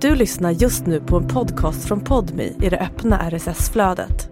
[0.00, 4.30] Du lyssnar just nu på en podcast från Podmi i det öppna RSS-flödet.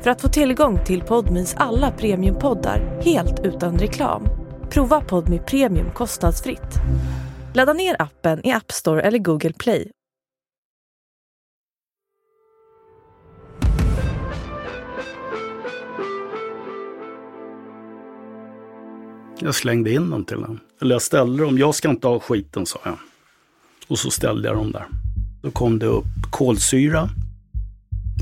[0.00, 4.28] För att få tillgång till Podmis alla premiumpoddar helt utan reklam,
[4.70, 6.74] prova Podmi Premium kostnadsfritt.
[7.54, 9.90] Ladda ner appen i App Store eller Google Play.
[19.38, 20.60] Jag slängde in dem till honom.
[20.80, 21.58] Eller jag ställde dem.
[21.58, 22.98] Jag ska inte ha skiten, sa jag.
[23.88, 24.86] Och så ställde jag dem där.
[25.46, 27.08] Då kom det upp kolsyra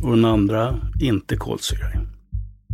[0.03, 1.87] och den andra inte kolsyra.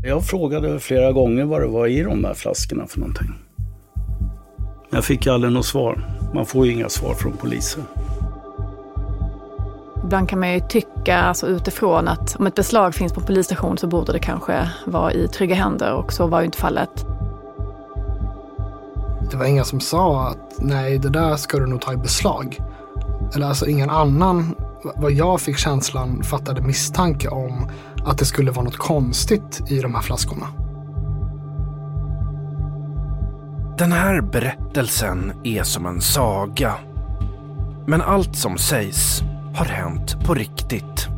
[0.04, 3.34] Jag frågade flera gånger vad det var i de där flaskorna för någonting.
[4.90, 6.04] Jag fick aldrig något svar.
[6.34, 7.82] Man får ju inga svar från polisen.
[10.04, 13.87] Ibland kan man ju tycka alltså utifrån att om ett beslag finns på polisstation så
[13.87, 17.06] borde det kanske vara i trygga händer och så var ju inte fallet.
[19.30, 22.60] Det var ingen som sa att nej, det där ska du nog ta i beslag.
[23.34, 24.54] Eller alltså ingen annan,
[24.96, 27.71] vad jag fick känslan, fattade misstanke om
[28.04, 30.46] att det skulle vara något konstigt i de här flaskorna.
[33.79, 36.74] Den här berättelsen är som en saga.
[37.87, 39.23] Men allt som sägs
[39.54, 41.09] har hänt på riktigt.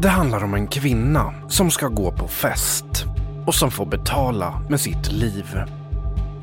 [0.00, 3.04] Det handlar om en kvinna som ska gå på fest
[3.46, 5.62] och som får betala med sitt liv.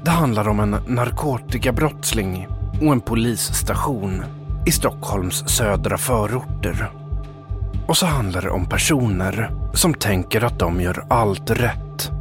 [0.04, 2.48] Det handlar om en narkotikabrottsling
[2.82, 4.24] och en polisstation
[4.66, 6.92] i Stockholms södra förorter.
[7.88, 12.12] Och så handlar det om personer som tänker att de gör allt rätt.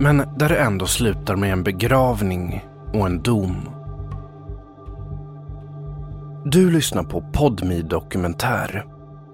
[0.00, 3.68] Men där det ändå slutar med en begravning och en dom.
[6.44, 8.86] Du lyssnar på Podmi Dokumentär.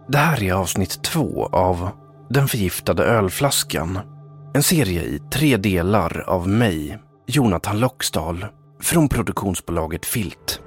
[0.09, 1.89] Det här är avsnitt två av
[2.31, 3.99] Den förgiftade ölflaskan.
[4.55, 8.47] En serie i tre delar av mig, Jonathan Loxdal,
[8.81, 10.61] från produktionsbolaget Filt.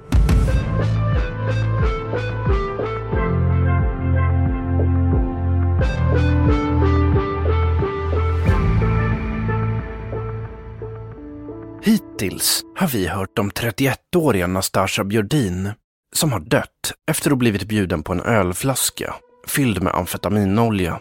[11.82, 15.70] Hittills har vi hört om 31-åriga Nastasja Björdin
[16.16, 19.14] som har dött efter att ha blivit bjuden på en ölflaska
[19.46, 21.00] fylld med amfetaminolja.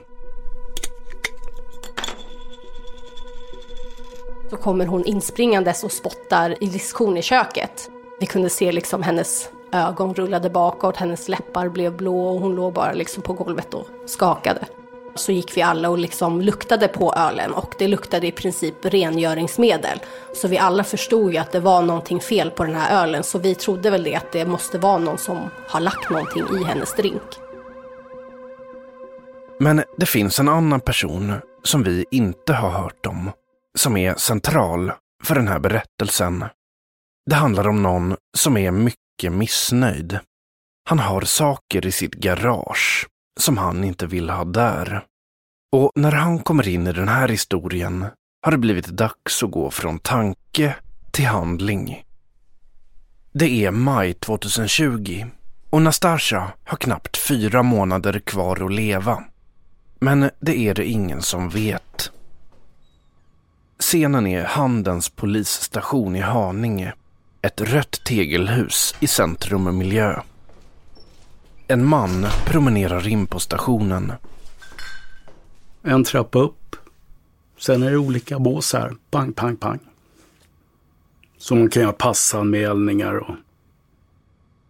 [4.49, 7.89] Så kommer hon inspringandes och spottar i diskon i köket.
[8.19, 12.73] Vi kunde se liksom hennes ögon rullade bakåt, hennes läppar blev blå och hon låg
[12.73, 14.65] bara liksom på golvet och skakade.
[15.19, 19.99] Så gick vi alla och liksom luktade på ölen och det luktade i princip rengöringsmedel.
[20.35, 23.39] Så vi alla förstod ju att det var någonting fel på den här ölen så
[23.39, 26.93] vi trodde väl det att det måste vara någon som har lagt någonting i hennes
[26.95, 27.21] drink.
[29.59, 33.31] Men det finns en annan person som vi inte har hört om,
[33.77, 34.91] som är central
[35.23, 36.45] för den här berättelsen.
[37.29, 40.19] Det handlar om någon som är mycket missnöjd.
[40.89, 43.07] Han har saker i sitt garage
[43.39, 45.03] som han inte vill ha där.
[45.71, 48.05] Och när han kommer in i den här historien
[48.41, 50.75] har det blivit dags att gå från tanke
[51.11, 52.03] till handling.
[53.31, 55.25] Det är maj 2020
[55.69, 59.23] och Nastasja har knappt fyra månader kvar att leva.
[59.99, 62.11] Men det är det ingen som vet.
[63.79, 66.93] Scenen är Handens polisstation i Haninge.
[67.41, 70.21] Ett rött tegelhus i centrum miljö.
[71.67, 74.13] En man promenerar in på stationen.
[75.81, 76.75] En trappa upp.
[77.57, 78.95] Sen är det olika bås här.
[79.11, 79.79] Pang, pang, pang.
[81.37, 83.35] Så man kan göra passanmälningar och...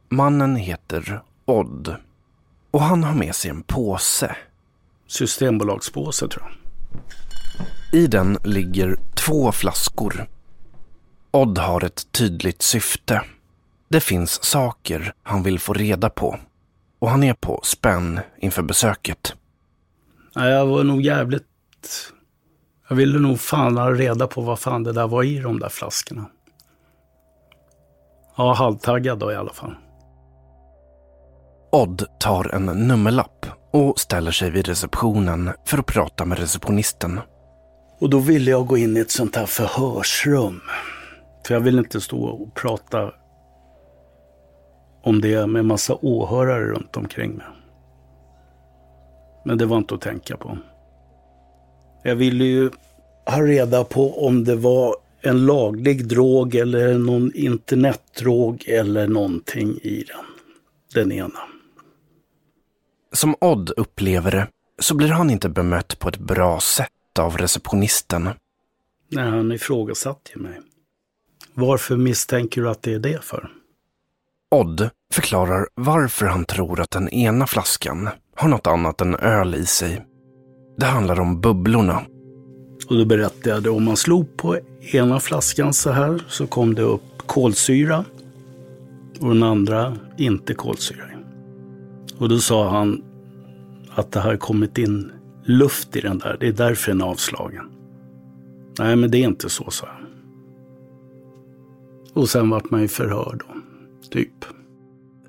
[0.10, 1.96] Mannen heter Odd.
[2.72, 4.36] Och han har med sig en påse.
[5.08, 6.56] Systembolagspåse tror jag.
[8.02, 10.28] I den ligger två flaskor.
[11.32, 13.22] Odd har ett tydligt syfte.
[13.88, 16.40] Det finns saker han vill få reda på.
[17.00, 19.36] Och han är på spänn inför besöket.
[20.36, 21.46] Nej, jag var nog jävligt...
[22.90, 25.70] Jag ville nog fan ha reda på vad fan det där var i de där
[25.70, 26.26] flaskorna.
[28.38, 29.76] Ja, halvtaggad då i alla fall.
[31.72, 37.20] Odd tar en nummerlapp och ställer sig vid receptionen för att prata med receptionisten.
[38.00, 40.62] Och då ville jag gå in i ett sånt här förhörsrum.
[41.48, 43.12] För jag vill inte stå och prata
[45.04, 47.46] om det med massa åhörare runt omkring mig.
[49.46, 50.58] Men det var inte att tänka på.
[52.04, 52.70] Jag ville ju
[53.26, 60.04] ha reda på om det var en laglig drog eller någon internetdrog eller någonting i
[60.08, 60.26] den.
[60.94, 61.40] Den ena.
[63.14, 64.48] Som Odd upplever det
[64.80, 68.30] så blir han inte bemött på ett bra sätt av receptionisten.
[69.10, 70.60] Nej, han ifrågasatte ju mig.
[71.54, 73.50] Varför misstänker du att det är det för?
[74.56, 79.66] Odd förklarar varför han tror att den ena flaskan har något annat än öl i
[79.66, 80.06] sig.
[80.78, 82.02] Det handlar om bubblorna.
[82.90, 84.58] Och då berättade jag att om man slog på
[84.94, 88.06] ena flaskan så här så kom det upp kolsyra
[89.20, 91.04] och den andra inte kolsyra.
[92.18, 93.04] Och då sa han
[93.96, 95.12] att det har kommit in
[95.44, 96.38] luft i den där.
[96.40, 97.66] Det är därför den är avslagen.
[98.80, 100.08] Nej, men det är inte så, sa jag.
[102.14, 103.59] Och sen vart man ju förhörd då,
[104.12, 104.46] typ.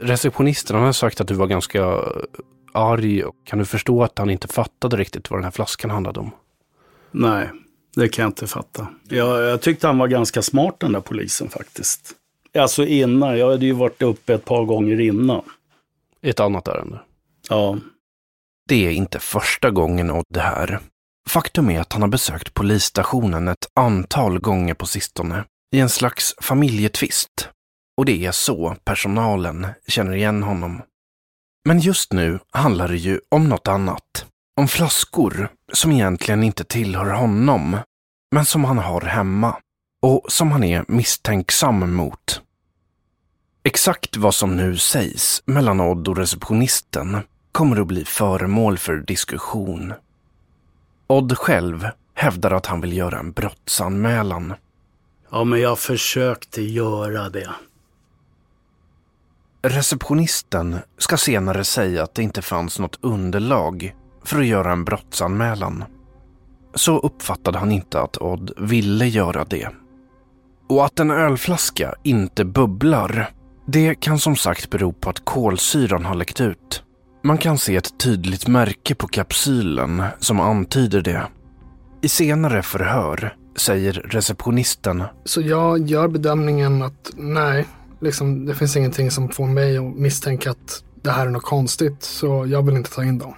[0.01, 2.05] Receptionisten har sagt att du var ganska
[2.73, 3.23] arg.
[3.45, 6.31] Kan du förstå att han inte fattade riktigt vad den här flaskan handlade om?
[7.11, 7.51] Nej,
[7.97, 8.87] det kan jag inte fatta.
[9.09, 12.15] Jag, jag tyckte han var ganska smart den där polisen faktiskt.
[12.59, 15.43] Alltså innan, jag hade ju varit uppe ett par gånger innan.
[16.21, 17.01] I ett annat ärende?
[17.49, 17.79] Ja.
[18.69, 20.81] Det är inte första gången Odd är här.
[21.29, 25.45] Faktum är att han har besökt polisstationen ett antal gånger på sistone
[25.75, 27.49] i en slags familjetvist.
[28.01, 30.83] Och det är så personalen känner igen honom.
[31.65, 34.27] Men just nu handlar det ju om något annat.
[34.57, 37.77] Om flaskor som egentligen inte tillhör honom,
[38.35, 39.57] men som han har hemma
[40.03, 42.43] och som han är misstänksam mot.
[43.63, 47.19] Exakt vad som nu sägs mellan Odd och receptionisten
[47.53, 49.93] kommer att bli föremål för diskussion.
[51.07, 54.55] Odd själv hävdar att han vill göra en brottsanmälan.
[55.31, 57.51] Ja, men jag försökte göra det.
[59.63, 65.85] Receptionisten ska senare säga att det inte fanns något underlag för att göra en brottsanmälan.
[66.75, 69.69] Så uppfattade han inte att Odd ville göra det.
[70.69, 73.31] Och att en ölflaska inte bubblar,
[73.67, 76.83] det kan som sagt bero på att kolsyran har läckt ut.
[77.23, 81.27] Man kan se ett tydligt märke på kapsylen som antyder det.
[82.03, 85.05] I senare förhör säger receptionisten.
[85.25, 87.67] Så jag gör bedömningen att nej,
[88.01, 92.03] liksom, det finns ingenting som får mig att misstänka att det här är något konstigt,
[92.03, 93.35] så jag vill inte ta in dem.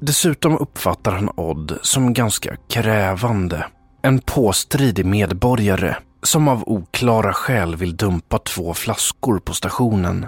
[0.00, 3.66] Dessutom uppfattar han Odd som ganska krävande.
[4.02, 10.26] En påstridig medborgare som av oklara skäl vill dumpa två flaskor på stationen.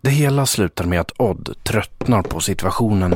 [0.00, 3.14] Det hela slutar med att Odd tröttnar på situationen.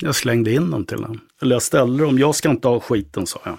[0.00, 1.20] Jag slängde in dem till honom.
[1.42, 2.18] Eller jag ställde dem.
[2.18, 3.58] Jag ska inte ha skiten, sa jag.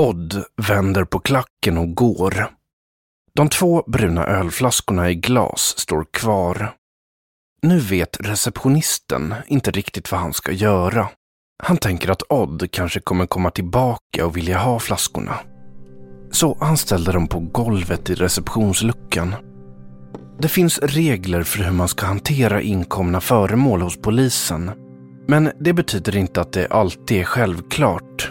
[0.00, 2.50] Odd vänder på klacken och går.
[3.34, 6.74] De två bruna ölflaskorna i glas står kvar.
[7.62, 11.08] Nu vet receptionisten inte riktigt vad han ska göra.
[11.62, 15.38] Han tänker att Odd kanske kommer komma tillbaka och vilja ha flaskorna.
[16.30, 19.34] Så han ställer dem på golvet i receptionsluckan.
[20.38, 24.70] Det finns regler för hur man ska hantera inkomna föremål hos polisen.
[25.28, 28.30] Men det betyder inte att det alltid är självklart.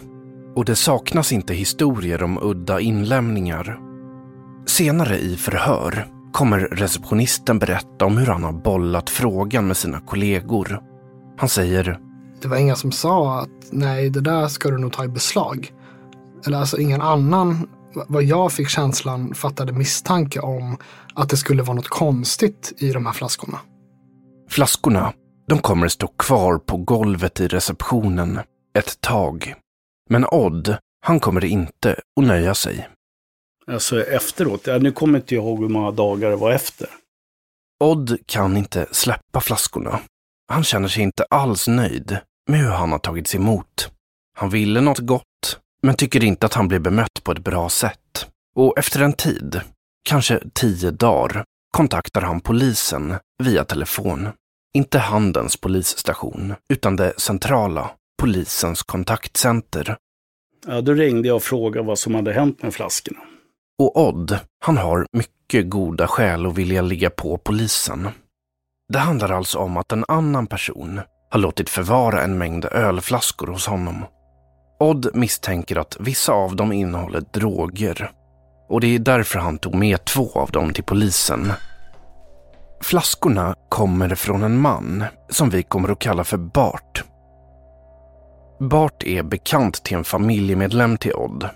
[0.55, 3.79] Och det saknas inte historier om udda inlämningar.
[4.65, 10.81] Senare i förhör kommer receptionisten berätta om hur han har bollat frågan med sina kollegor.
[11.37, 11.99] Han säger
[12.41, 15.73] Det var ingen som sa att nej, det där ska du nog ta i beslag.
[16.45, 17.69] Eller alltså ingen annan,
[18.07, 20.77] vad jag fick känslan, fattade misstanke om
[21.13, 23.59] att det skulle vara något konstigt i de här flaskorna.
[24.49, 25.13] Flaskorna,
[25.47, 28.39] de kommer stå kvar på golvet i receptionen
[28.77, 29.55] ett tag.
[30.09, 32.89] Men Odd, han kommer inte att nöja sig.
[33.67, 36.89] Alltså efteråt, ja, nu kommer inte jag ihåg hur många dagar det var efter.
[37.83, 39.99] Odd kan inte släppa flaskorna.
[40.47, 42.17] Han känner sig inte alls nöjd
[42.49, 43.91] med hur han har tagits emot.
[44.37, 48.27] Han ville något gott, men tycker inte att han blev bemött på ett bra sätt.
[48.55, 49.61] Och efter en tid,
[50.09, 54.29] kanske tio dagar, kontaktar han polisen via telefon.
[54.73, 57.91] Inte Handens polisstation, utan det centrala,
[58.23, 59.97] polisens kontaktcenter.
[60.67, 63.19] Ja, då ringde jag och frågade vad som hade hänt med flaskorna.
[63.79, 68.09] Och Odd, han har mycket goda skäl att vilja ligga på polisen.
[68.93, 73.67] Det handlar alltså om att en annan person har låtit förvara en mängd ölflaskor hos
[73.67, 74.05] honom.
[74.79, 78.11] Odd misstänker att vissa av dem innehåller droger
[78.69, 81.53] och det är därför han tog med två av dem till polisen.
[82.81, 87.03] Flaskorna kommer från en man som vi kommer att kalla för Bart.
[88.69, 91.49] Bart är bekant till en familjemedlem till Odd.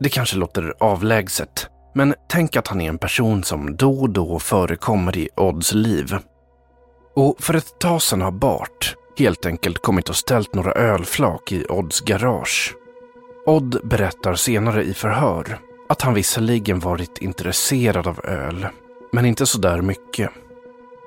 [0.00, 4.38] Det kanske låter avlägset, men tänk att han är en person som då och då
[4.38, 6.16] förekommer i Odds liv.
[7.16, 11.66] Och för ett tag sedan har Bart helt enkelt kommit och ställt några ölflak i
[11.68, 12.74] Odds garage.
[13.46, 18.66] Odd berättar senare i förhör att han visserligen varit intresserad av öl,
[19.12, 20.30] men inte så där mycket.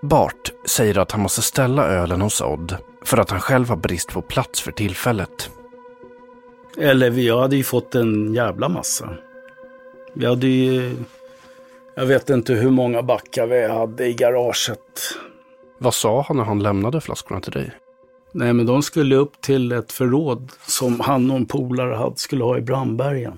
[0.02, 2.78] Bart säger att han måste ställa ölen hos Odd
[3.08, 5.50] för att han själv har brist på plats för tillfället.
[6.78, 9.10] Eller vi hade ju fått en jävla massa.
[10.14, 10.96] Vi hade ju...
[11.96, 15.02] Jag vet inte hur många backar vi hade i garaget.
[15.80, 17.72] Vad sa han när han lämnade flaskorna till dig?
[18.34, 22.44] Nej, men de skulle upp till ett förråd som han och en polare hade skulle
[22.44, 23.38] ha i Brandbergen.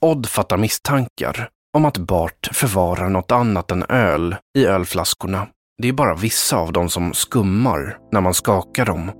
[0.00, 5.46] Odd fattar misstankar om att Bart förvarar något annat än öl i ölflaskorna.
[5.82, 9.10] Det är bara vissa av dem som skummar när man skakar dem.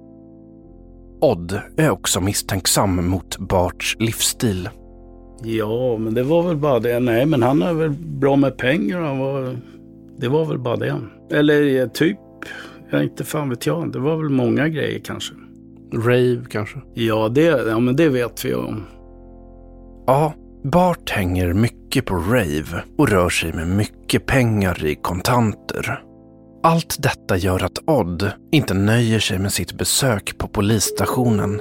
[1.21, 4.69] Odd är också misstänksam mot Barts livsstil.
[5.43, 7.01] Ja, men det var väl bara det.
[7.01, 9.01] Nej, men han är väl bra med pengar.
[9.01, 9.57] Han var...
[10.19, 11.01] Det var väl bara det.
[11.31, 12.19] Eller eh, typ,
[12.91, 13.93] jag inte fan vet jag.
[13.93, 15.35] Det var väl många grejer kanske.
[15.95, 16.79] Rave kanske?
[16.95, 18.83] Ja, det, ja men det vet vi om.
[20.07, 20.35] Ja,
[20.65, 26.08] Bart hänger mycket på rave och rör sig med mycket pengar i kontanter.
[26.63, 31.61] Allt detta gör att Odd inte nöjer sig med sitt besök på polisstationen.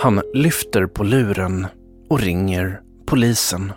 [0.00, 1.66] Han lyfter på luren
[2.10, 3.72] och ringer polisen.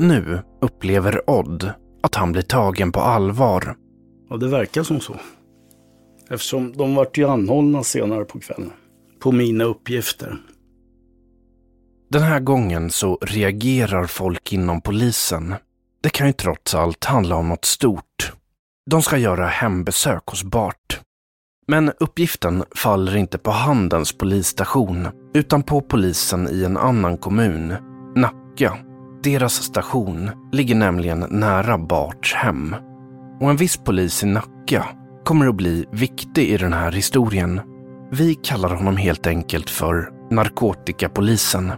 [0.00, 3.76] Nu upplever Odd att han blir tagen på allvar.
[4.30, 5.16] Ja, det verkar som så.
[6.30, 8.72] Eftersom de vart ju anhållna senare på kvällen.
[9.20, 10.36] På mina uppgifter.
[12.10, 15.54] Den här gången så reagerar folk inom polisen.
[16.02, 18.32] Det kan ju trots allt handla om något stort.
[18.90, 21.00] De ska göra hembesök hos Bart.
[21.66, 27.74] Men uppgiften faller inte på Handens polisstation, utan på polisen i en annan kommun,
[28.16, 28.78] Nacka.
[29.22, 32.74] Deras station ligger nämligen nära Barts hem.
[33.40, 34.86] Och en viss polis i Nacka
[35.24, 37.60] kommer att bli viktig i den här historien.
[38.10, 41.72] Vi kallar honom helt enkelt för narkotikapolisen.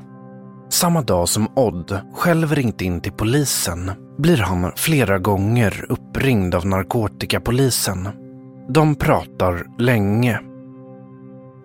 [0.68, 6.66] Samma dag som Odd själv ringt in till polisen blir han flera gånger uppringd av
[6.66, 8.08] narkotikapolisen.
[8.68, 10.40] De pratar länge.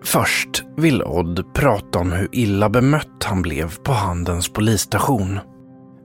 [0.04, 5.38] Först vill Odd prata om hur illa bemött han blev på Handens polisstation.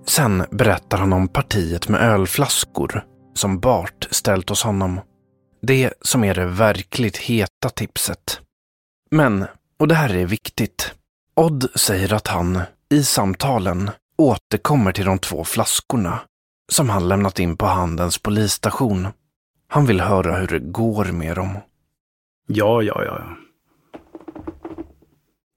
[0.07, 4.99] Sen berättar han om partiet med ölflaskor som Bart ställt hos honom.
[5.61, 8.39] Det som är det verkligt heta tipset.
[9.11, 9.45] Men,
[9.79, 10.93] och det här är viktigt,
[11.35, 16.19] Odd säger att han i samtalen återkommer till de två flaskorna
[16.71, 19.07] som han lämnat in på Handens polisstation.
[19.67, 21.57] Han vill höra hur det går med dem.
[22.47, 23.19] Ja, ja, ja.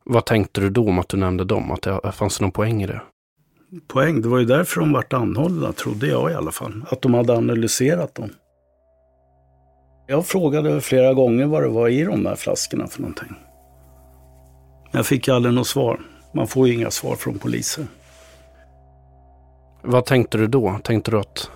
[0.04, 1.70] Vad tänkte du då om att du nämnde dem?
[1.70, 3.02] Att det fanns någon poäng i det?
[3.88, 4.22] Poäng?
[4.22, 6.84] Det var ju därför de vart anhållna, trodde jag i alla fall.
[6.90, 8.30] Att de hade analyserat dem.
[10.06, 13.34] Jag frågade flera gånger vad det var i de där flaskorna för någonting.
[14.92, 16.00] Jag fick aldrig något svar.
[16.32, 17.86] Man får ju inga svar från poliser.
[19.82, 20.78] Vad tänkte du då?
[20.84, 21.50] Tänkte du att...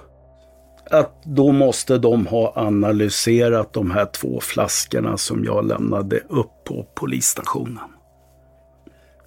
[0.91, 6.87] Att då måste de ha analyserat de här två flaskorna som jag lämnade upp på
[6.95, 7.91] polisstationen.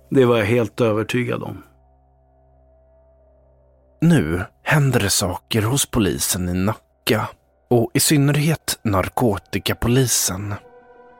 [0.09, 1.63] Det var jag helt övertygad om.
[4.01, 7.29] Nu händer det saker hos polisen i Nacka
[7.67, 10.55] och i synnerhet narkotikapolisen.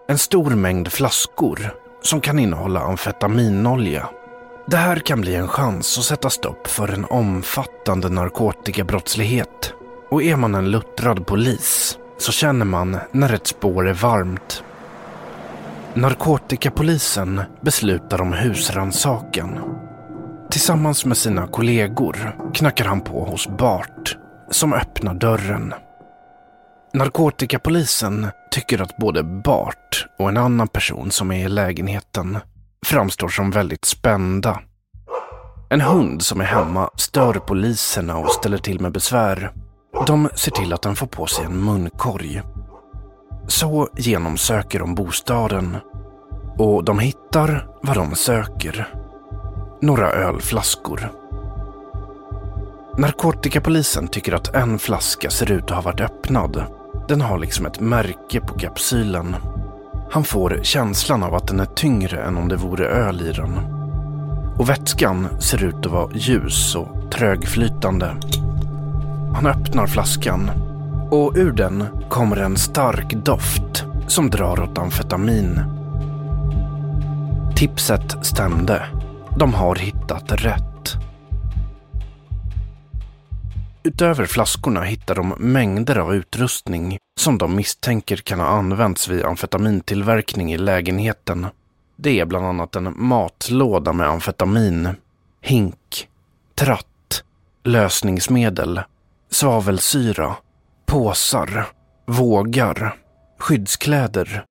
[0.08, 1.60] En stor mängd flaskor
[2.02, 4.10] som kan innehålla amfetaminolja.
[4.68, 9.74] Det här kan bli en chans att sätta stopp för en omfattande narkotikabrottslighet.
[10.10, 14.64] Och är man en luttrad polis så känner man när ett spår är varmt.
[15.94, 19.60] Narkotikapolisen beslutar om husrannsakan.
[20.52, 24.18] Tillsammans med sina kollegor knackar han på hos Bart
[24.52, 25.74] som öppnar dörren.
[26.94, 32.38] Narkotikapolisen tycker att både Bart och en annan person som är i lägenheten
[32.86, 34.60] framstår som väldigt spända.
[35.70, 39.52] En hund som är hemma stör poliserna och ställer till med besvär.
[40.08, 42.42] De ser till att den får på sig en munkorg.
[43.48, 45.78] Så genomsöker de bostaden
[46.58, 48.94] och de hittar vad de söker.
[49.82, 51.12] Några ölflaskor.
[52.98, 56.64] Narkotikapolisen tycker att en flaska ser ut att ha varit öppnad.
[57.08, 59.36] Den har liksom ett märke på kapsylen.
[60.16, 63.58] Han får känslan av att den är tyngre än om det vore öl i den.
[64.58, 68.16] Och vätskan ser ut att vara ljus och trögflytande.
[69.34, 70.52] Han öppnar flaskan
[71.12, 75.60] och ur den kommer en stark doft som drar åt amfetamin.
[77.56, 78.84] Tipset stämde.
[79.38, 80.75] De har hittat rätt.
[83.86, 90.54] Utöver flaskorna hittar de mängder av utrustning som de misstänker kan ha använts vid amfetamintillverkning
[90.54, 91.48] i lägenheten.
[91.96, 94.90] Det är bland annat en matlåda med amfetamin,
[95.42, 96.08] hink,
[96.56, 97.24] tratt,
[97.64, 98.82] lösningsmedel,
[99.32, 100.36] svavelsyra,
[100.86, 101.68] påsar,
[102.06, 102.96] vågar,
[103.40, 104.46] skyddskläder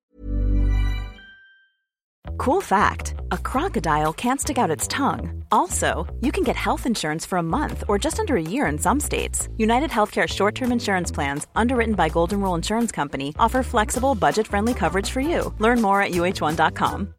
[2.37, 5.45] Cool fact a crocodile can't stick out its tongue.
[5.51, 8.79] Also, you can get health insurance for a month or just under a year in
[8.79, 9.49] some states.
[9.57, 14.47] United Healthcare short term insurance plans, underwritten by Golden Rule Insurance Company, offer flexible, budget
[14.47, 15.53] friendly coverage for you.
[15.59, 17.15] Learn more at uh1.com.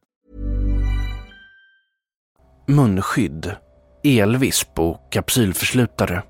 [2.67, 3.55] munskydd,
[4.03, 6.23] elvisp och kapsylförslutare.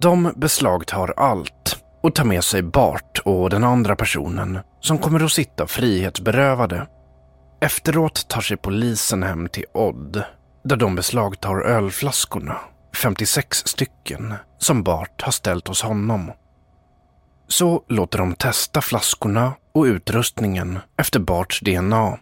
[0.00, 5.32] De beslagtar allt och tar med sig Bart och den andra personen som kommer att
[5.32, 6.86] sitta frihetsberövade.
[7.60, 10.22] Efteråt tar sig polisen hem till Odd
[10.64, 12.60] där de beslagtar ölflaskorna,
[13.02, 16.32] 56 stycken, som Bart har ställt hos honom.
[17.48, 22.18] Så låter de testa flaskorna och utrustningen efter Barts DNA.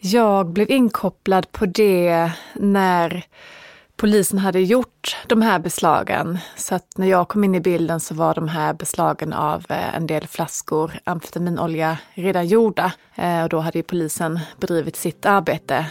[0.00, 3.24] Jag blev inkopplad på det när
[3.96, 6.38] polisen hade gjort de här beslagen.
[6.56, 9.94] Så att när jag kom in i bilden så var de här beslagen av eh,
[9.94, 12.92] en del flaskor amfetaminolja redan gjorda.
[13.14, 15.86] Eh, och då hade ju polisen bedrivit sitt arbete.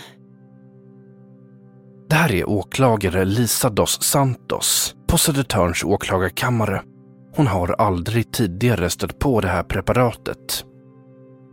[2.09, 6.81] Det här är åklagare Lisa dos Santos på Södertörns åklagarkammare.
[7.35, 10.65] Hon har aldrig tidigare stött på det här preparatet.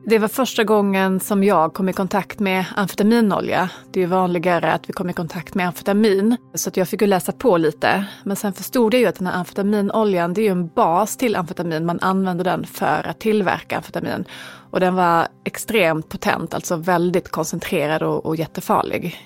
[0.07, 3.71] Det var första gången som jag kom i kontakt med amfetaminolja.
[3.93, 6.37] Det är vanligare att vi kommer i kontakt med amfetamin.
[6.55, 8.05] Så att jag fick ju läsa på lite.
[8.25, 11.37] Men sen förstod jag ju att den här amfetaminoljan, det är ju en bas till
[11.37, 11.87] amfetamin.
[11.87, 14.25] Man använder den för att tillverka amfetamin.
[14.71, 19.19] Och den var extremt potent, alltså väldigt koncentrerad och, och jättefarlig.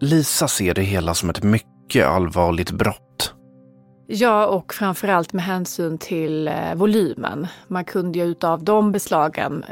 [0.00, 3.34] Lisa ser det hela som ett mycket allvarligt brott.
[4.06, 7.46] Ja, och framförallt med hänsyn till eh, volymen.
[7.68, 9.64] Man kunde ju utav de beslagen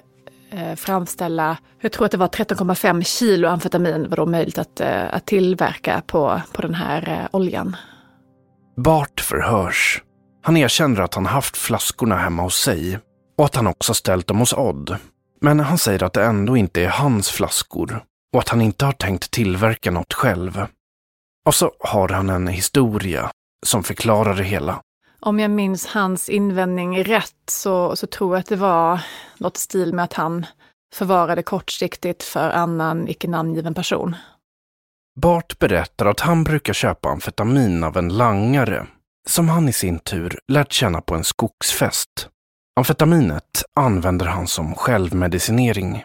[0.50, 5.14] eh, framställa, jag tror att det var 13,5 kilo amfetamin var då möjligt att, eh,
[5.14, 7.76] att tillverka på, på den här eh, oljan.
[8.76, 10.02] Bart förhörs.
[10.42, 12.98] Han erkänner att han haft flaskorna hemma hos sig
[13.38, 14.96] och att han också ställt dem hos Odd.
[15.40, 18.92] Men han säger att det ändå inte är hans flaskor och att han inte har
[18.92, 20.66] tänkt tillverka något själv.
[21.46, 23.30] Och så har han en historia
[23.66, 24.80] som förklarar det hela.
[25.20, 29.00] Om jag minns hans invändning rätt så, så tror jag att det var
[29.38, 30.46] något i stil med att han
[30.94, 34.16] förvarade kortsiktigt för annan icke namngiven person.
[35.20, 38.86] Bart berättar att han brukar köpa amfetamin av en langare
[39.28, 42.28] som han i sin tur lärt känna på en skogsfest.
[42.76, 46.04] Amfetaminet använder han som självmedicinering.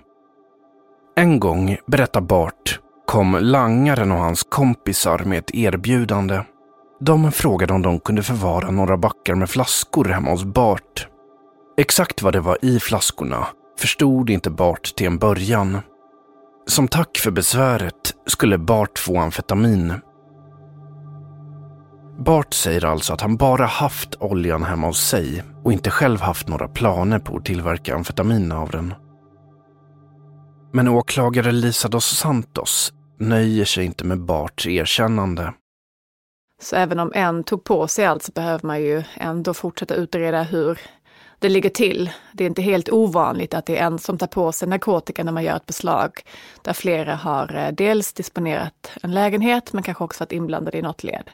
[1.15, 6.41] En gång, berättar Bart, kom langaren och hans kompisar med ett erbjudande.
[7.05, 11.07] De frågade om de kunde förvara några backar med flaskor hemma hos Bart.
[11.77, 13.47] Exakt vad det var i flaskorna
[13.79, 15.77] förstod inte Bart till en början.
[16.67, 19.93] Som tack för besväret skulle Bart få amfetamin.
[22.19, 26.47] Bart säger alltså att han bara haft oljan hemma hos sig och inte själv haft
[26.47, 28.93] några planer på att tillverka amfetamin av den.
[30.73, 35.53] Men åklagare Lisa dos Santos nöjer sig inte med Barts erkännande.
[36.63, 40.43] Så även om en tog på sig allt så behöver man ju ändå fortsätta utreda
[40.43, 40.79] hur
[41.39, 42.11] det ligger till.
[42.31, 45.31] Det är inte helt ovanligt att det är en som tar på sig narkotika när
[45.31, 46.21] man gör ett beslag.
[46.61, 51.03] Där flera har eh, dels disponerat en lägenhet men kanske också varit inblandade i något
[51.03, 51.29] led.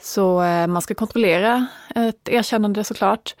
[0.00, 3.34] Så eh, man ska kontrollera ett erkännande såklart.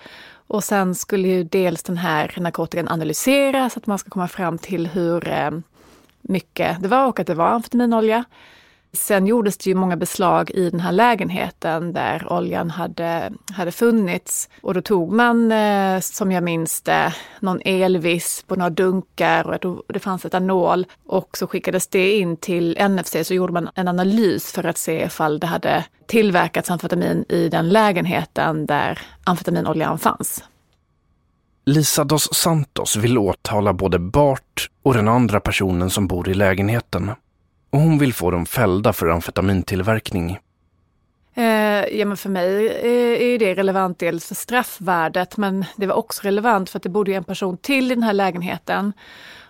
[0.46, 4.86] Och sen skulle ju dels den här narkotikan analyseras, att man ska komma fram till
[4.86, 5.50] hur eh,
[6.20, 8.24] mycket det var och att det var amfetaminolja.
[8.96, 14.48] Sen gjordes det ju många beslag i den här lägenheten där oljan hade, hade funnits.
[14.62, 19.82] Och då tog man, eh, som jag minns det, någon elvisp och några dunkar och
[19.88, 20.86] det fanns etanol.
[21.06, 25.04] Och så skickades det in till NFC så gjorde man en analys för att se
[25.04, 30.44] ifall det hade tillverkats amfetamin i den lägenheten där amfetaminoljan fanns.
[31.66, 37.10] Lisa dos Santos vill åtala både Bart och den andra personen som bor i lägenheten
[37.76, 40.38] och hon vill få dem fällda för amfetamintillverkning.
[41.34, 45.94] Eh, ja, men för mig eh, är det relevant dels för straffvärdet, men det var
[45.94, 48.92] också relevant för att det bodde en person till i den här lägenheten.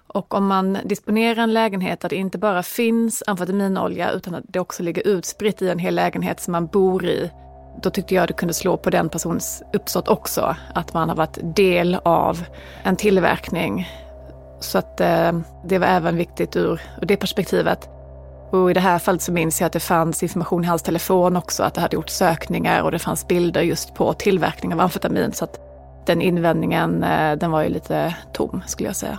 [0.06, 4.60] Och om man disponerar en lägenhet där det inte bara finns amfetaminolja utan att det
[4.60, 7.30] också ligger utspritt i en hel lägenhet som man bor i,
[7.82, 10.56] då tyckte jag det kunde slå på den persons uppsåt också.
[10.74, 12.44] Att man har varit del av
[12.82, 13.88] en tillverkning.
[14.60, 15.32] Så att eh,
[15.64, 17.88] det var även viktigt ur, ur det perspektivet.
[18.50, 21.36] Och i det här fallet så minns jag att det fanns information i hans telefon
[21.36, 25.32] också, att det hade gjort sökningar och det fanns bilder just på tillverkning av amfetamin.
[25.32, 25.60] Så att
[26.06, 29.18] den invändningen, eh, den var ju lite tom skulle jag säga.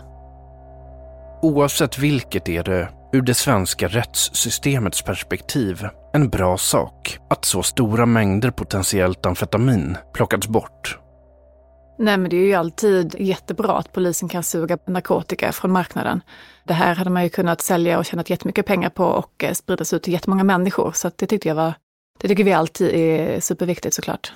[1.42, 8.06] Oavsett vilket är det, ur det svenska rättssystemets perspektiv, en bra sak att så stora
[8.06, 11.00] mängder potentiellt amfetamin plockats bort.
[12.00, 16.22] Nej men det är ju alltid jättebra att polisen kan suga narkotika från marknaden.
[16.64, 19.94] Det här hade man ju kunnat sälja och tjänat jättemycket pengar på och eh, spridas
[19.94, 20.92] ut till jättemånga människor.
[20.92, 21.74] Så det tyckte jag var,
[22.22, 24.34] det tycker vi alltid är superviktigt såklart.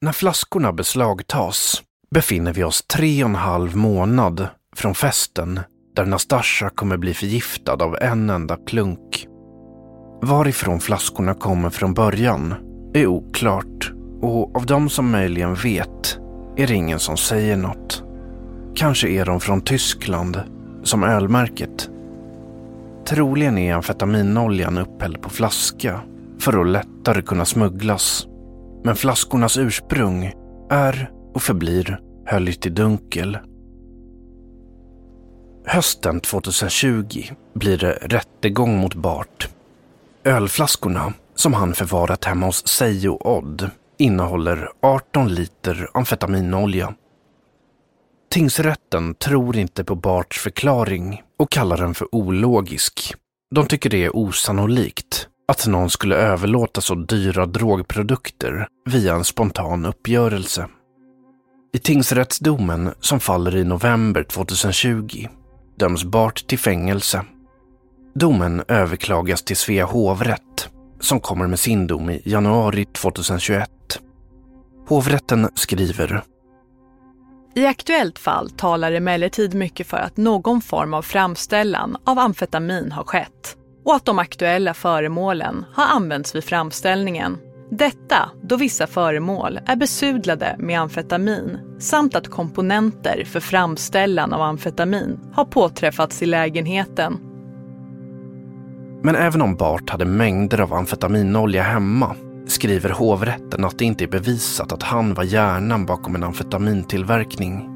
[0.00, 5.60] När flaskorna beslagtas befinner vi oss tre och en halv månad från festen
[5.96, 9.26] där Nastasja kommer bli förgiftad av en enda klunk.
[10.22, 12.54] Varifrån flaskorna kommer från början
[12.94, 13.92] är oklart
[14.22, 16.18] och av de som möjligen vet
[16.56, 18.02] är det ingen som säger något.
[18.74, 20.40] Kanske är de från Tyskland,
[20.82, 21.90] som ölmärket.
[23.06, 26.00] Troligen är amfetaminoljan upphälld på flaska
[26.40, 28.26] för att lättare kunna smugglas.
[28.84, 30.32] Men flaskornas ursprung
[30.70, 33.38] är och förblir höljt i dunkel.
[35.66, 37.22] Hösten 2020
[37.54, 39.48] blir det rättegång mot Bart.
[40.24, 46.94] Ölflaskorna, som han förvarat hemma hos sig och Odd, innehåller 18 liter amfetaminolja.
[48.30, 53.14] Tingsrätten tror inte på Barts förklaring och kallar den för ologisk.
[53.54, 59.86] De tycker det är osannolikt att någon skulle överlåta så dyra drogprodukter via en spontan
[59.86, 60.68] uppgörelse.
[61.72, 65.28] I tingsrättsdomen som faller i november 2020
[65.78, 67.24] döms Bart till fängelse.
[68.14, 70.68] Domen överklagas till Svea hovrätt
[71.00, 73.70] som kommer med sin dom i januari 2021.
[74.90, 76.22] Hovrätten skriver
[77.54, 83.04] i aktuellt fall talar emellertid mycket för att någon form av framställan av amfetamin har
[83.04, 87.38] skett och att de aktuella föremålen har använts vid framställningen.
[87.70, 95.20] Detta då vissa föremål är besudlade med amfetamin samt att komponenter för framställan av amfetamin
[95.32, 97.18] har påträffats i lägenheten.
[99.02, 102.16] Men även om Bart hade mängder av amfetaminolja hemma
[102.50, 107.70] skriver hovrätten att det inte är bevisat att han var hjärnan bakom en amfetamintillverkning.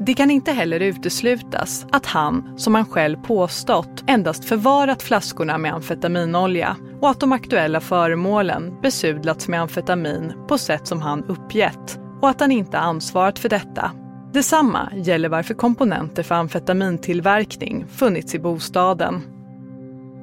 [0.00, 5.74] Det kan inte heller uteslutas att han, som han själv påstått, endast förvarat flaskorna med
[5.74, 12.28] amfetaminolja och att de aktuella föremålen besudlats med amfetamin på sätt som han uppgett och
[12.28, 13.90] att han inte ansvarat för detta.
[14.32, 19.22] Detsamma gäller varför komponenter för amfetamintillverkning funnits i bostaden.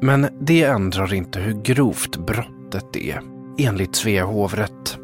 [0.02, 5.00] Men det ändrar inte hur grovt brottet är enligt Svea hovrätt.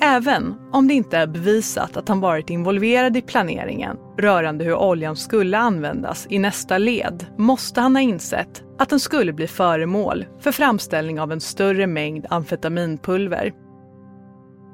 [0.00, 5.16] Även om det inte är bevisat att han varit involverad i planeringen rörande hur oljan
[5.16, 10.52] skulle användas i nästa led måste han ha insett att den skulle bli föremål för
[10.52, 13.52] framställning av en större mängd amfetaminpulver.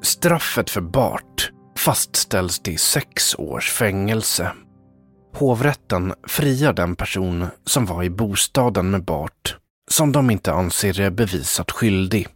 [0.02, 4.52] Straffet för Bart fastställs till sex års fängelse.
[5.34, 9.56] Hovrätten friar den person som var i bostaden med Bart
[9.90, 12.28] som de inte anser är bevisat skyldig.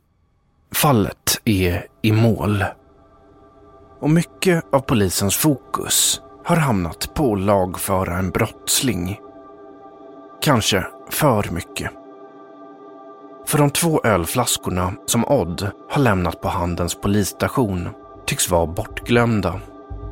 [0.73, 2.65] Fallet är i mål.
[4.01, 9.21] Och mycket av polisens fokus har hamnat på att lagföra en brottsling.
[10.43, 11.91] Kanske för mycket.
[13.47, 17.89] För de två ölflaskorna som Odd har lämnat på Handens polisstation
[18.27, 19.61] tycks vara bortglömda.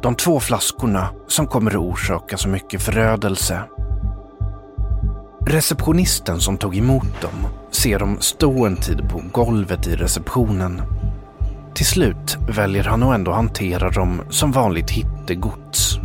[0.03, 3.62] De två flaskorna som kommer att orsaka så mycket förödelse
[5.49, 10.83] Receptionisten som tog emot dem ser dem stå en tid på golvet i receptionen.
[11.75, 15.99] Till slut väljer han att ändå hantera dem som vanligt hittegods.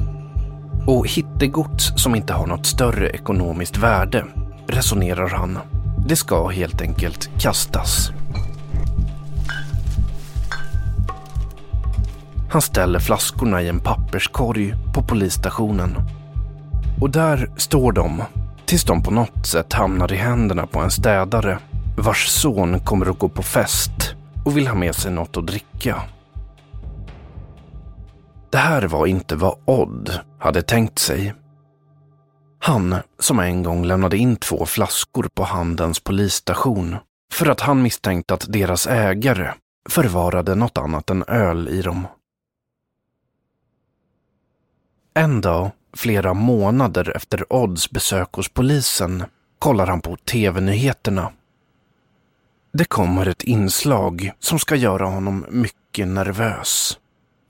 [0.88, 4.26] Och hittegods som inte har något större ekonomiskt värde,
[4.68, 5.60] resonerar han,
[6.08, 8.12] Det ska helt enkelt kastas.
[12.52, 15.98] Han ställer flaskorna i en papperskorg på polisstationen.
[17.02, 18.24] Och där står de
[18.72, 21.60] tills de på något sätt hamnar i händerna på en städare
[21.98, 26.02] vars son kommer att gå på fest och vill ha med sig något att dricka.
[28.52, 31.34] Det här var inte vad Odd hade tänkt sig.
[32.60, 36.96] Han som en gång lämnade in två flaskor på Handens polisstation
[37.34, 39.54] för att han misstänkte att deras ägare
[39.90, 42.08] förvarade något annat än öl i dem.
[45.14, 49.24] En dag, flera månader efter Odds besök hos polisen,
[49.60, 51.32] kollar han på tv-nyheterna.
[52.74, 57.00] Det kommer ett inslag som ska göra honom mycket nervös.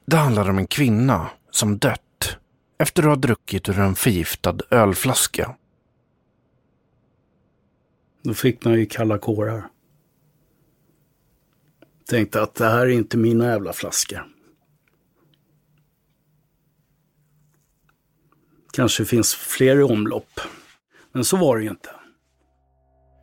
[0.06, 2.38] Det handlar om en kvinna som dött
[2.78, 5.56] efter att ha druckit ur en förgiftad ölflaska.
[8.24, 9.68] Då fick man ju kalla kårar.
[12.10, 14.26] Tänkte att det här är inte mina jävla flaskor.
[18.74, 20.40] Kanske finns fler i omlopp.
[21.12, 21.90] Men så var det ju inte.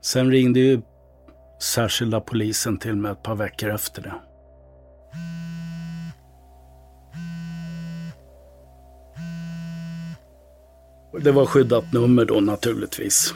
[0.03, 0.83] Sen ringde ju
[1.63, 4.15] särskilda polisen till mig ett par veckor efter det.
[11.21, 13.35] Det var skyddat nummer då naturligtvis.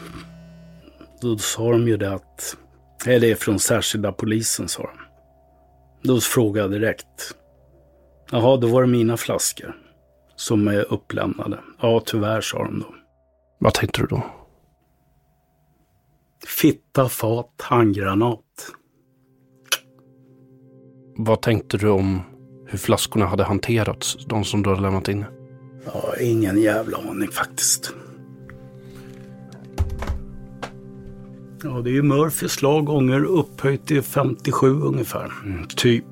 [1.20, 2.56] Då sa de ju det att,
[3.06, 4.98] eller det är från särskilda polisen sa de.
[6.08, 7.34] Då frågade jag direkt.
[8.30, 9.81] Jaha, då var det mina flaskor
[10.36, 11.58] som är upplämnade.
[11.80, 12.94] Ja, tyvärr sa de då.
[13.58, 14.22] Vad tänkte du då?
[16.46, 18.40] Fitta, fat, handgranat.
[21.16, 22.20] Vad tänkte du om
[22.66, 25.24] hur flaskorna hade hanterats, de som du hade lämnat in?
[25.84, 27.94] Ja, ingen jävla aning faktiskt.
[31.64, 35.32] Ja, det är ju Murphys lag gånger upphöjt till 57 ungefär.
[35.44, 36.04] Mm, typ.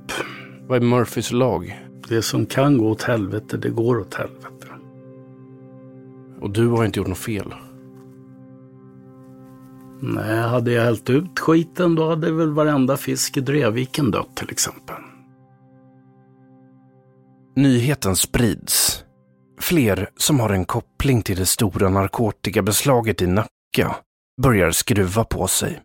[0.66, 1.89] Vad är Murphys lag?
[2.10, 4.66] Det som kan gå åt helvete, det går åt helvete.
[6.40, 7.54] Och du har inte gjort något fel?
[10.00, 14.50] Nej, hade jag hällt ut skiten då hade väl varenda fisk i Drevviken dött till
[14.50, 14.96] exempel.
[17.56, 19.04] Nyheten sprids.
[19.60, 23.96] Fler som har en koppling till det stora narkotikabeslaget i Nacka
[24.42, 25.80] börjar skruva på sig.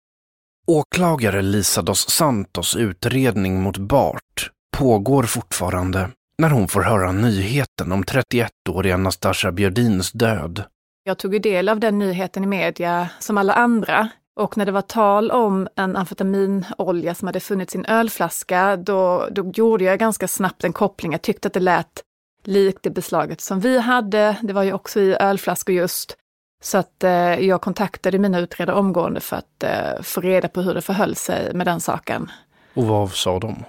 [0.68, 8.04] Åklagare Lisa dos Santos utredning mot Bart pågår fortfarande när hon får höra nyheten om
[8.04, 10.64] 31-åriga Nastasja Björdins död.
[11.04, 14.10] Jag tog ju del av den nyheten i media som alla andra.
[14.40, 19.28] Och när det var tal om en amfetaminolja som hade funnits i en ölflaska, då,
[19.32, 21.12] då gjorde jag ganska snabbt en koppling.
[21.12, 22.02] Jag tyckte att det lät
[22.44, 24.38] likt det beslaget som vi hade.
[24.42, 26.18] Det var ju också i ölflaskor just.
[26.64, 30.74] Så att eh, jag kontaktade mina utredare omgående för att eh, få reda på hur
[30.74, 32.32] det förhöll sig med den saken.
[32.74, 33.64] Och vad sa de?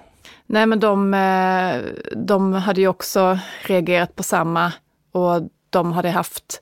[0.47, 1.83] Nej men de, eh,
[2.15, 4.73] de hade ju också reagerat på samma
[5.11, 6.61] och de hade haft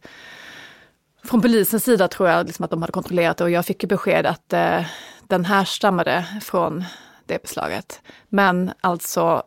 [1.24, 3.88] från polisens sida tror jag liksom att de hade kontrollerat det och jag fick ju
[3.88, 4.86] besked att eh,
[5.28, 6.84] den här stammade från
[7.26, 8.02] det beslaget.
[8.30, 9.44] Men alltså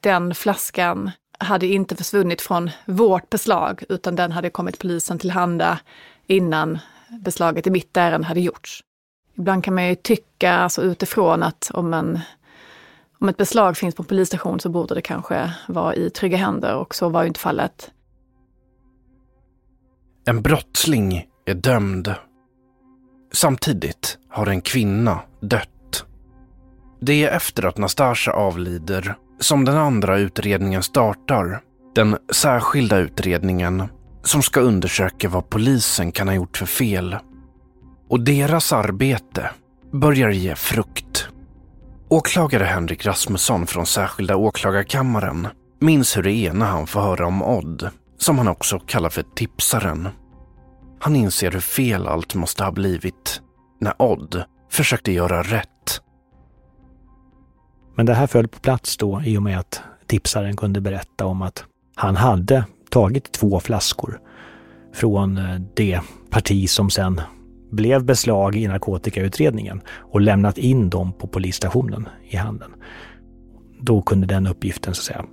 [0.00, 5.78] den flaskan hade inte försvunnit från vårt beslag utan den hade kommit polisen till handa
[6.26, 8.84] innan beslaget i mitt ärende hade gjorts.
[9.34, 12.20] Ibland kan man ju tycka alltså utifrån att om, en,
[13.20, 16.74] om ett beslag finns på en polisstation så borde det kanske vara i trygga händer
[16.76, 17.90] och så var ju inte fallet.
[20.26, 22.14] En brottsling är dömd.
[23.32, 26.04] Samtidigt har en kvinna dött.
[27.00, 31.60] Det är efter att Nastasja avlider som den andra utredningen startar.
[31.94, 33.82] Den särskilda utredningen
[34.22, 37.16] som ska undersöka vad polisen kan ha gjort för fel.
[38.08, 39.50] Och deras arbete
[39.92, 41.28] börjar ge frukt.
[42.10, 45.48] Åklagare Henrik Rasmusson från särskilda åklagarkammaren
[45.80, 49.24] minns hur det är när han får höra om Odd, som han också kallar för
[49.34, 50.08] tipsaren.
[51.00, 53.40] Han inser hur fel allt måste ha blivit
[53.80, 56.00] när Odd försökte göra rätt.
[57.96, 61.42] Men det här föll på plats då i och med att tipsaren kunde berätta om
[61.42, 64.20] att han hade tagit två flaskor
[64.94, 67.20] från eh, det parti som sen
[67.70, 69.80] blev beslag i narkotikautredningen
[70.12, 72.70] och lämnat in dem på polisstationen i handen.
[73.80, 75.24] Då kunde den uppgiften så att säga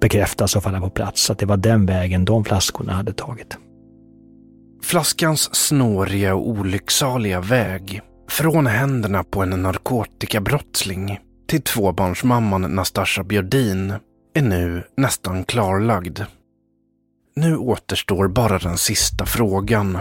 [0.00, 3.58] bekräftas och falla på plats att det var den vägen de flaskorna hade tagit.
[4.82, 11.18] Flaskans snåriga och olycksaliga väg från händerna på en narkotikabrottsling
[11.48, 13.94] till tvåbarnsmamman Nastasja Björdin
[14.34, 16.20] är nu nästan klarlagd.
[17.36, 19.98] Nu återstår bara den sista frågan.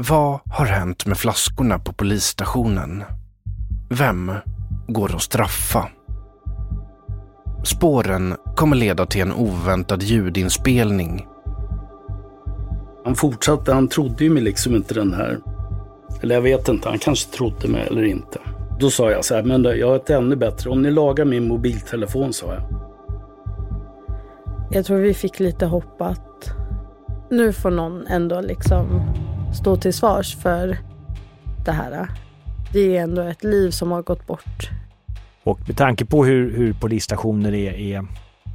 [0.00, 3.04] Vad har hänt med flaskorna på polisstationen?
[3.90, 4.32] Vem
[4.88, 5.88] går att straffa?
[7.64, 11.26] Spåren kommer leda till en oväntad ljudinspelning.
[13.04, 15.38] Han fortsatte, han trodde ju mig liksom inte den här.
[16.22, 18.38] Eller jag vet inte, han kanske trodde mig eller inte.
[18.80, 20.70] Då sa jag så här, men jag har ett ännu bättre.
[20.70, 22.62] Om ni lagar min mobiltelefon, sa jag.
[24.70, 26.50] Jag tror vi fick lite hopp att
[27.30, 29.02] nu får någon ändå liksom
[29.54, 30.78] stå till svars för
[31.64, 32.08] det här.
[32.72, 34.70] Det är ändå ett liv som har gått bort.
[35.44, 38.06] Och med tanke på hur, hur polisstationer är, är,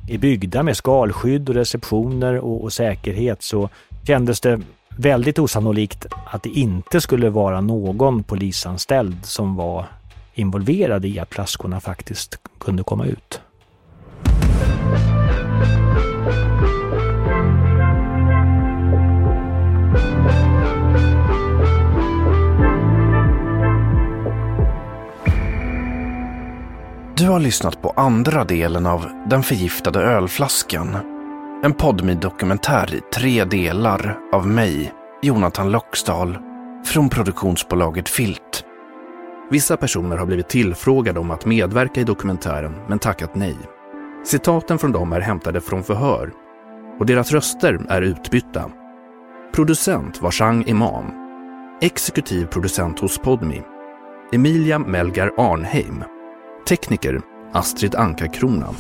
[0.08, 3.70] är byggda med skalskydd och receptioner och, och säkerhet så
[4.08, 4.62] kändes det
[4.98, 9.86] väldigt osannolikt att det inte skulle vara någon polisanställd som var
[10.34, 13.42] involverad i att flaskorna faktiskt kunde komma ut.
[27.24, 30.98] Du har lyssnat på andra delen av Den förgiftade ölflaskan.
[31.64, 36.38] En podmi dokumentär i tre delar av mig, Jonathan Loxdal,
[36.86, 38.66] från produktionsbolaget Filt.
[39.52, 43.58] Vissa personer har blivit tillfrågade om att medverka i dokumentären men tackat nej.
[44.26, 46.32] Citaten från dem är hämtade från förhör
[47.00, 48.72] och deras röster är utbytta.
[49.54, 51.06] Producent var Chang Imam.
[51.82, 53.62] Exekutiv producent hos Podmi.
[54.34, 56.04] Emilia Melgar Arnheim.
[56.66, 57.22] Tekniker
[57.54, 58.74] Astrid Anka Krona.